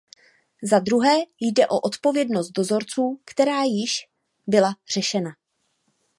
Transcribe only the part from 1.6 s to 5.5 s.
o odpovědnost dovozců, která již byla řešena.